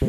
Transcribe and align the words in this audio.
Hei, 0.00 0.08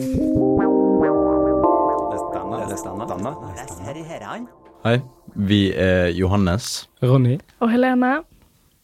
vi 5.34 5.74
er 5.76 6.14
Johannes, 6.16 6.88
Ronny. 7.04 7.36
Og 7.60 7.68
Helene. 7.74 8.24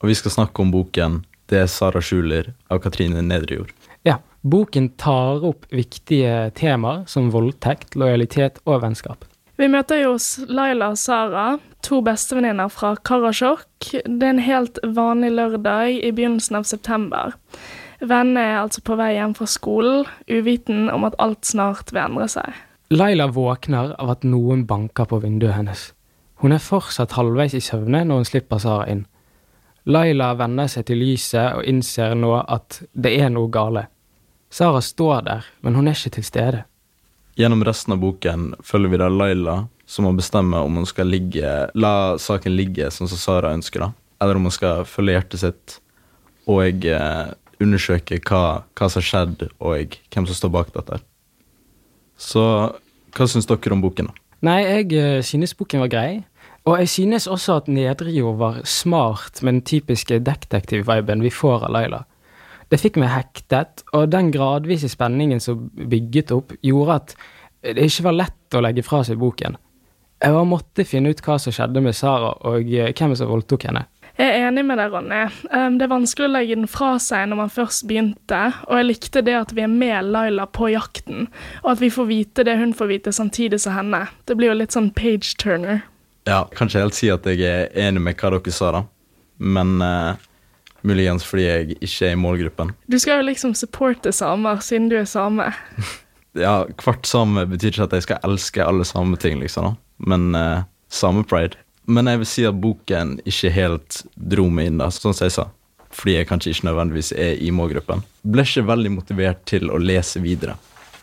og 0.04 0.09
vi 0.09 0.15
skal 0.20 0.33
snakke 0.35 0.62
om 0.62 0.71
boken 0.73 1.23
Det 1.47 1.62
er 1.62 1.70
Sara 1.71 2.01
Schuler 2.04 2.51
av 2.67 2.81
Katrine 2.83 3.23
Nedrejord. 3.23 3.71
Ja, 4.04 4.20
boken 4.43 4.89
tar 4.99 5.47
opp 5.47 5.63
viktige 5.72 6.51
temaer 6.60 7.08
som 7.08 7.31
voldtekt, 7.31 7.96
lojalitet 7.96 8.60
og 8.65 8.83
vennskap. 8.83 9.24
Vi 9.55 9.71
møter 9.71 10.03
jo 10.03 10.19
Laila 10.51 10.92
og 10.92 10.99
Sara, 10.99 11.55
to 11.87 12.03
bestevenninner 12.03 12.67
fra 12.67 12.97
Karasjok. 12.99 13.96
Det 14.03 14.28
er 14.28 14.35
en 14.35 14.44
helt 14.44 14.76
vanlig 14.83 15.31
lørdag 15.39 16.03
i 16.03 16.12
begynnelsen 16.12 16.59
av 16.59 16.67
september. 16.67 17.31
Vennene 18.00 18.44
er 18.45 18.58
altså 18.62 18.84
på 18.86 18.95
vei 19.00 19.16
hjem 19.16 19.34
fra 19.38 19.48
skolen, 19.50 20.05
uviten 20.30 20.90
om 20.94 21.08
at 21.08 21.18
alt 21.23 21.48
snart 21.50 21.90
vil 21.94 22.04
endre 22.04 22.28
seg. 22.30 22.58
Laila 22.94 23.26
våkner 23.34 23.96
av 24.00 24.12
at 24.14 24.24
noen 24.24 24.68
banker 24.70 25.10
på 25.10 25.20
vinduet 25.24 25.58
hennes. 25.58 25.92
Hun 26.44 26.54
er 26.54 26.62
fortsatt 26.62 27.16
halvveis 27.18 27.55
i 27.58 27.64
søvne 27.64 28.04
når 28.05 28.22
hun 28.22 28.30
slipper 28.30 28.62
Sara 28.62 28.86
inn. 28.91 29.08
Laila 29.90 30.34
venner 30.38 30.70
seg 30.70 30.86
til 30.88 31.02
lyset 31.02 31.58
og 31.58 31.66
innser 31.66 32.14
nå 32.16 32.36
at 32.44 32.84
det 32.94 33.16
er 33.18 33.32
noe 33.34 33.50
gale. 33.50 33.88
Sara 34.54 34.82
står 34.84 35.26
der, 35.26 35.48
men 35.66 35.76
hun 35.76 35.90
er 35.90 35.98
ikke 35.98 36.20
til 36.20 36.27
stede. 36.27 36.62
Gjennom 37.38 37.66
resten 37.66 37.96
av 37.96 38.02
boken 38.02 38.52
følger 38.66 38.94
vi 38.94 39.02
da 39.02 39.10
Laila, 39.10 39.58
som 39.90 40.08
må 40.08 40.14
bestemme 40.18 40.62
om 40.62 40.80
hun 40.80 40.88
skal 40.90 41.10
ligge, 41.10 41.50
la 41.74 41.94
saken 42.22 42.55
ligge 42.55 42.91
sånn 42.94 43.10
som 43.10 43.20
Sara 43.22 43.52
ønsker, 43.58 43.84
da, 43.84 43.91
eller 44.22 44.40
om 44.40 44.48
hun 44.48 44.55
skal 44.55 44.86
følge 44.90 45.18
hjertet 45.18 45.44
sitt 45.44 45.77
og 46.48 46.64
undersøke 47.64 48.20
hva, 48.28 48.64
hva 48.78 48.90
som 48.90 49.02
har 49.02 49.08
skjedd, 49.08 49.48
og 49.60 49.98
hvem 50.14 50.28
som 50.30 50.38
står 50.38 50.54
bak 50.54 50.74
dette. 50.76 51.00
Så 52.18 52.44
hva 53.18 53.30
syns 53.30 53.49
dere 53.49 53.76
om 53.76 53.84
boken? 53.84 54.10
da? 54.10 54.24
Nei, 54.46 54.60
jeg 54.66 54.91
eh, 54.98 55.22
synes 55.26 55.55
boken 55.58 55.82
var 55.86 55.94
grei. 55.94 56.12
Og 56.68 56.82
jeg 56.82 56.91
synes 56.91 57.30
også 57.32 57.62
at 57.62 57.70
Nedrejord 57.72 58.38
var 58.41 58.60
smart 58.68 59.40
med 59.41 59.54
den 59.54 59.66
typiske 59.66 60.20
detektiv-viben 60.20 61.24
vi 61.24 61.32
får 61.32 61.64
av 61.70 61.74
Laila. 61.74 62.02
Det 62.68 62.80
fikk 62.82 62.99
meg 62.99 63.14
hektet, 63.14 63.86
og 63.96 64.09
den 64.11 64.33
gradvise 64.33 64.89
spenningen 64.92 65.39
som 65.39 65.69
bygget 65.71 66.33
opp, 66.36 66.52
gjorde 66.66 66.97
at 66.99 67.16
det 67.64 67.88
ikke 67.88 68.09
var 68.09 68.17
lett 68.17 68.58
å 68.58 68.64
legge 68.66 68.83
fra 68.83 68.99
seg 69.08 69.19
boken. 69.21 69.55
Jeg 70.23 70.47
måtte 70.49 70.86
finne 70.88 71.14
ut 71.14 71.21
hva 71.23 71.38
som 71.39 71.55
skjedde 71.55 71.81
med 71.86 71.95
Sara, 71.95 72.33
og 72.49 72.67
eh, 72.67 72.92
hvem 72.92 73.16
som 73.16 73.31
voldtok 73.31 73.69
henne. 73.69 73.86
Jeg 74.17 74.33
er 74.33 74.47
enig 74.47 74.63
med 74.65 74.79
deg, 74.81 74.89
Ronny. 74.89 75.19
Det 75.77 75.85
er 75.85 75.91
vanskelig 75.91 76.25
å 76.25 76.33
legge 76.33 76.55
den 76.57 76.69
fra 76.71 76.95
seg 77.01 77.27
når 77.29 77.37
man 77.37 77.51
først 77.53 77.83
begynte, 77.89 78.39
og 78.65 78.79
jeg 78.79 78.87
likte 78.87 79.21
det 79.21 79.35
at 79.37 79.51
vi 79.53 79.61
er 79.61 79.69
med 79.69 80.09
Laila 80.09 80.47
på 80.49 80.71
jakten, 80.73 81.27
og 81.61 81.75
at 81.75 81.83
vi 81.83 81.91
får 81.93 82.07
vite 82.09 82.45
det 82.47 82.55
hun 82.57 82.73
får 82.73 82.89
vite 82.89 83.13
samtidig 83.13 83.59
som 83.61 83.77
henne. 83.77 84.07
Det 84.25 84.37
blir 84.39 84.49
jo 84.49 84.57
litt 84.57 84.73
sånn 84.73 84.89
page-turner. 84.97 85.83
Ja, 86.25 86.47
kan 86.57 86.71
ikke 86.71 86.87
helt 86.87 86.97
si 86.97 87.11
at 87.13 87.29
jeg 87.29 87.45
er 87.45 87.69
enig 87.77 88.01
med 88.07 88.17
hva 88.17 88.33
dere 88.33 88.55
sa, 88.55 88.71
da. 88.79 88.81
Men 89.37 89.77
uh, 89.85 90.17
muligens 90.81 91.25
fordi 91.27 91.45
jeg 91.45 91.77
ikke 91.77 92.09
er 92.09 92.15
i 92.15 92.19
målgruppen. 92.19 92.73
Du 92.89 92.97
skal 92.97 93.21
jo 93.21 93.29
liksom 93.29 93.53
supporte 93.55 94.11
samer, 94.15 94.65
siden 94.65 94.89
du 94.91 94.97
er 94.99 95.09
same. 95.09 95.52
Ja, 96.37 96.67
Hvert 96.83 97.07
same 97.09 97.47
betyr 97.49 97.71
ikke 97.71 97.85
at 97.87 97.93
jeg 97.95 98.03
skal 98.05 98.25
elske 98.27 98.61
alle 98.61 98.83
sameting, 98.85 99.39
liksom, 99.41 99.71
da. 99.71 99.71
Men 100.05 100.35
uh, 100.37 100.67
samepride. 100.93 101.57
Men 101.88 102.09
jeg 102.11 102.21
vil 102.21 102.30
si 102.30 102.43
at 102.47 102.57
boken 102.59 103.17
ikke 103.27 103.52
helt 103.55 104.02
dro 104.16 104.47
meg 104.52 104.71
inn, 104.71 104.81
da, 104.81 104.89
sånn 104.91 105.16
som 105.16 105.27
jeg 105.27 105.35
sa. 105.38 105.47
Fordi 105.97 106.17
jeg 106.17 106.27
kanskje 106.30 106.52
ikke 106.53 106.67
nødvendigvis 106.67 107.13
er 107.16 107.39
i 107.39 107.52
målgruppen. 107.55 108.03
Ble 108.27 108.43
ikke 108.43 108.66
veldig 108.67 108.91
motivert 108.97 109.45
til 109.47 109.71
å 109.71 109.80
lese 109.80 110.19
videre. 110.23 110.58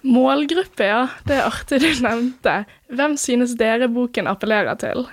Målgruppe, 0.05 0.85
ja. 0.85 1.07
Det 1.25 1.39
er 1.39 1.49
artig 1.49 1.81
du 1.81 1.89
nevnte. 2.05 2.59
Hvem 2.93 3.17
synes 3.21 3.57
dere 3.57 3.89
boken 3.89 4.29
appellerer 4.29 4.77
til? 4.81 5.07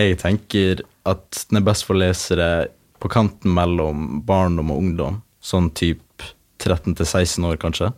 Jeg 0.00 0.16
tenker 0.22 0.80
at 1.08 1.42
den 1.50 1.60
er 1.60 1.66
best 1.66 1.84
for 1.84 2.00
lesere 2.00 2.70
på 3.00 3.10
kanten 3.12 3.52
mellom 3.56 4.22
barndom 4.24 4.72
og 4.72 4.80
ungdom. 4.80 5.20
Sånn 5.44 5.68
type 5.76 6.32
13 6.60 6.96
til 6.96 7.06
16 7.06 7.44
år, 7.48 7.60
kanskje. 7.60 7.92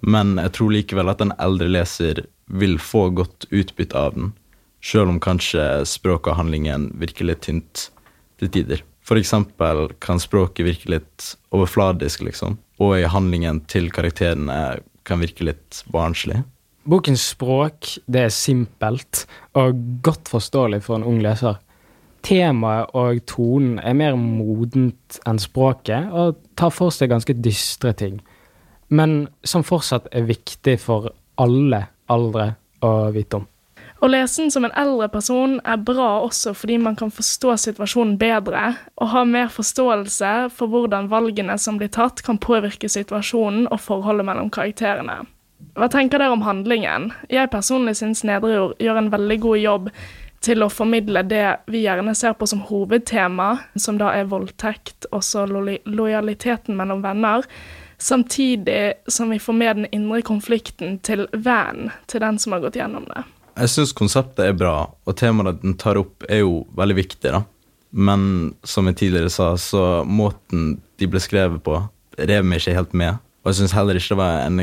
Men 0.00 0.34
jeg 0.40 0.54
tror 0.56 0.74
likevel 0.74 1.12
at 1.12 1.22
en 1.22 1.34
eldre 1.38 1.70
leser 1.70 2.24
vil 2.50 2.78
få 2.82 3.08
godt 3.14 3.46
utbytte 3.54 3.98
av 3.98 4.16
den, 4.16 4.32
sjøl 4.80 5.12
om 5.12 5.20
kanskje 5.22 5.84
språket 5.88 6.32
og 6.32 6.40
handlingen 6.40 6.88
virker 7.00 7.28
litt 7.28 7.44
tynt 7.46 7.88
til 8.40 8.52
tider. 8.52 8.84
For 9.04 9.20
eksempel 9.20 9.88
kan 10.02 10.20
språket 10.22 10.66
virke 10.66 10.92
litt 10.92 11.32
overfladisk, 11.54 12.22
liksom, 12.24 12.58
og 12.80 12.96
i 13.00 13.08
handlingen 13.10 13.62
til 13.70 13.90
karakterene 13.92 14.80
kan 15.08 15.22
virke 15.22 15.46
litt 15.48 15.82
barnslig. 15.92 16.42
Bokens 16.88 17.24
språk 17.34 17.96
det 18.10 18.26
er 18.26 18.32
simpelt 18.32 19.26
og 19.58 19.76
godt 20.04 20.30
forståelig 20.32 20.80
for 20.86 20.98
en 20.98 21.06
ung 21.08 21.20
leser. 21.24 21.58
Temaet 22.24 22.92
og 22.96 23.20
tonen 23.28 23.78
er 23.80 23.96
mer 23.96 24.16
modent 24.20 25.20
enn 25.28 25.40
språket 25.40 26.12
og 26.12 26.40
tar 26.60 26.72
for 26.72 26.92
seg 26.92 27.12
ganske 27.12 27.36
dystre 27.36 27.94
ting, 27.96 28.18
men 28.92 29.24
som 29.44 29.64
fortsatt 29.64 30.10
er 30.12 30.28
viktig 30.28 30.76
for 30.82 31.12
alle 31.40 31.86
aldre 32.12 32.52
å 32.84 32.92
vite 33.14 33.40
om. 33.40 33.46
Å 34.00 34.08
lese 34.08 34.40
den 34.40 34.52
som 34.52 34.64
en 34.64 34.72
eldre 34.80 35.10
person 35.12 35.58
er 35.68 35.80
bra 35.84 36.22
også 36.24 36.54
fordi 36.56 36.78
man 36.80 36.94
kan 36.96 37.10
forstå 37.12 37.56
situasjonen 37.60 38.14
bedre, 38.20 38.70
og 38.96 39.10
ha 39.12 39.26
mer 39.28 39.50
forståelse 39.52 40.30
for 40.56 40.72
hvordan 40.72 41.10
valgene 41.12 41.58
som 41.60 41.76
blir 41.76 41.90
tatt, 41.92 42.22
kan 42.24 42.40
påvirke 42.40 42.88
situasjonen 42.88 43.66
og 43.68 43.82
forholdet 43.84 44.24
mellom 44.24 44.48
karakterene. 44.52 45.18
Hva 45.76 45.90
tenker 45.92 46.18
dere 46.18 46.32
om 46.32 46.46
handlingen? 46.46 47.10
Jeg 47.28 47.50
personlig 47.52 47.98
syns 47.98 48.24
Nedrejord 48.24 48.80
gjør 48.80 49.02
en 49.02 49.12
veldig 49.12 49.36
god 49.42 49.60
jobb 49.60 49.90
til 50.40 50.64
å 50.64 50.70
formidle 50.72 51.20
det 51.28 51.44
vi 51.68 51.82
gjerne 51.84 52.14
ser 52.16 52.32
på 52.40 52.48
som 52.48 52.62
hovedtema, 52.70 53.50
som 53.76 53.98
da 54.00 54.14
er 54.16 54.30
voldtekt, 54.30 55.10
også 55.12 55.44
lo 55.50 55.66
lojaliteten 55.84 56.78
mellom 56.78 57.04
venner, 57.04 57.44
samtidig 58.00 58.94
som 59.12 59.28
vi 59.28 59.38
får 59.38 59.58
med 59.60 59.76
den 59.82 59.90
indre 59.92 60.22
konflikten 60.24 60.96
til 61.04 61.26
vennen 61.36 61.92
til 62.08 62.24
den 62.24 62.40
som 62.40 62.56
har 62.56 62.64
gått 62.64 62.80
gjennom 62.80 63.04
det. 63.12 63.26
Jeg 63.60 63.72
syns 63.74 63.90
konseptet 63.96 64.46
er 64.46 64.56
bra, 64.56 64.74
og 65.04 65.16
temaet 65.20 65.60
den 65.60 65.74
tar 65.80 65.98
opp, 66.00 66.24
er 66.32 66.40
jo 66.40 66.62
veldig 66.78 66.96
viktig, 66.96 67.32
da. 67.34 67.42
Men 67.90 68.54
som 68.64 68.86
jeg 68.88 69.00
tidligere 69.00 69.32
sa, 69.32 69.52
så 69.60 70.02
måten 70.06 70.78
de 71.00 71.08
ble 71.10 71.20
skrevet 71.20 71.60
på, 71.64 71.76
rev 72.16 72.46
meg 72.46 72.62
ikke 72.62 72.76
helt 72.78 72.94
med. 72.96 73.18
Og 73.42 73.50
jeg 73.50 73.60
syns 73.60 73.76
heller 73.76 73.98
ikke 73.98 74.14
det 74.14 74.20
var 74.20 74.38
en 74.46 74.62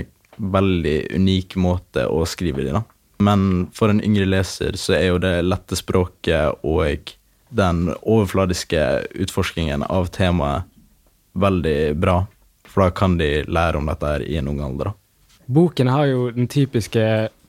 veldig 0.58 0.98
unik 1.18 1.58
måte 1.62 2.08
å 2.10 2.24
skrive 2.30 2.66
det, 2.66 2.74
da. 2.74 2.84
Men 3.22 3.68
for 3.74 3.90
en 3.90 4.02
yngre 4.06 4.28
leser 4.30 4.78
så 4.78 4.94
er 4.98 5.08
jo 5.12 5.22
det 5.22 5.36
lette 5.46 5.78
språket 5.78 6.66
og 6.66 7.14
den 7.50 7.88
overfladiske 8.02 8.82
utforskingen 9.24 9.86
av 9.88 10.12
temaet 10.14 10.70
veldig 11.38 11.96
bra. 11.98 12.20
For 12.68 12.86
da 12.86 12.94
kan 12.94 13.18
de 13.18 13.44
lære 13.48 13.80
om 13.80 13.90
dette 13.90 14.10
her 14.10 14.26
i 14.26 14.38
en 14.38 14.50
ung 14.52 14.62
alder. 14.62 14.92
da. 14.92 14.98
Boken 15.48 15.88
har 15.88 16.06
jo 16.12 16.30
den 16.36 16.50
typiske 16.52 17.04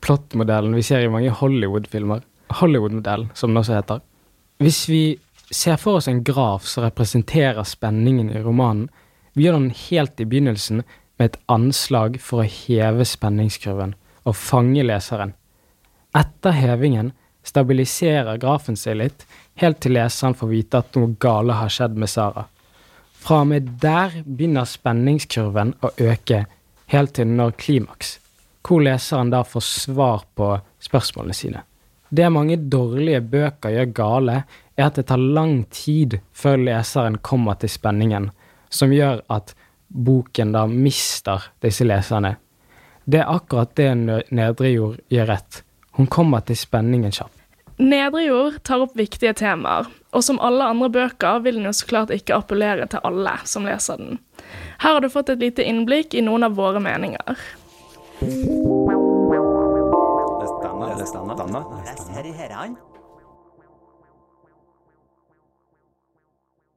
plottmodellen 0.04 0.76
vi 0.76 0.84
ser 0.86 1.04
i 1.04 1.10
mange 1.12 1.30
Hollywood-filmer. 1.30 2.22
Hollywood-modellen, 2.60 3.30
som 3.34 3.50
den 3.50 3.60
også 3.62 3.76
heter. 3.76 4.00
Hvis 4.62 4.88
vi 4.88 5.02
ser 5.50 5.76
for 5.80 5.98
oss 5.98 6.08
en 6.08 6.24
graf 6.24 6.66
som 6.68 6.84
representerer 6.84 7.64
spenningen 7.64 8.30
i 8.32 8.42
romanen, 8.42 8.88
vi 9.32 9.46
gjør 9.46 9.60
den 9.60 9.70
helt 9.70 10.20
i 10.20 10.26
begynnelsen 10.26 10.82
med 11.18 11.30
et 11.30 11.40
anslag 11.52 12.18
for 12.22 12.42
å 12.42 12.48
heve 12.48 13.06
spenningskurven 13.06 13.94
og 14.28 14.36
fange 14.36 14.84
leseren. 14.84 15.34
Etter 16.16 16.56
hevingen 16.56 17.12
stabiliserer 17.46 18.40
grafen 18.40 18.76
seg 18.76 18.98
litt, 19.00 19.24
helt 19.60 19.80
til 19.82 19.94
leseren 19.96 20.36
får 20.36 20.50
vite 20.52 20.80
at 20.82 20.96
noe 20.98 21.14
gale 21.20 21.56
har 21.58 21.72
skjedd 21.72 21.96
med 21.98 22.10
Sara. 22.12 22.46
Fra 23.18 23.42
og 23.42 23.50
med 23.52 23.70
der 23.82 24.20
begynner 24.24 24.68
spenningskurven 24.68 25.74
å 25.82 25.92
øke, 26.02 26.44
helt 26.92 27.14
til 27.16 27.28
den 27.28 27.38
når 27.40 27.56
klimaks, 27.60 28.18
hvor 28.66 28.82
leseren 28.84 29.30
da 29.32 29.44
får 29.44 29.64
svar 29.64 30.24
på 30.34 30.52
spørsmålene 30.82 31.36
sine. 31.36 31.62
Det 32.08 32.28
mange 32.32 32.56
dårlige 32.56 33.20
bøker 33.20 33.74
gjør 33.74 33.94
gale, 33.96 34.42
er 34.78 34.88
at 34.88 34.96
det 34.96 35.08
tar 35.10 35.20
lang 35.20 35.64
tid 35.74 36.18
før 36.32 36.60
leseren 36.62 37.18
kommer 37.22 37.58
til 37.60 37.72
spenningen, 37.72 38.30
som 38.70 38.92
gjør 38.94 39.20
at 39.32 39.54
boken 39.88 40.52
da 40.54 40.66
mister 40.68 41.50
disse 41.64 41.84
leserne. 41.84 42.36
Det 43.04 43.22
er 43.22 43.32
akkurat 43.32 43.74
det 43.76 43.90
Nedrejord 44.30 45.00
gjør 45.08 45.28
rett. 45.32 45.62
Hun 45.96 46.06
kommer 46.06 46.44
til 46.46 46.56
spenningen 46.56 47.12
kjapt. 47.12 47.34
Nedrejord 47.78 48.58
tar 48.66 48.82
opp 48.82 48.96
viktige 48.98 49.32
temaer, 49.38 49.86
og 50.10 50.24
som 50.26 50.40
alle 50.42 50.66
andre 50.66 50.88
bøker 50.90 51.44
vil 51.44 51.60
den 51.60 51.68
jo 51.68 51.72
så 51.76 51.86
klart 51.86 52.12
ikke 52.14 52.34
appellere 52.40 52.88
til 52.90 53.04
alle 53.06 53.36
som 53.46 53.68
leser 53.68 54.00
den. 54.00 54.18
Her 54.82 54.96
har 54.96 55.04
du 55.04 55.08
fått 55.12 55.30
et 55.30 55.42
lite 55.42 55.66
innblikk 55.66 56.14
i 56.14 56.24
noen 56.26 56.46
av 56.48 56.56
våre 56.58 56.82
meninger. 56.82 57.38
Les 60.98 61.12
denne. 61.12 61.64
Les 61.84 62.32
denne. 62.32 62.97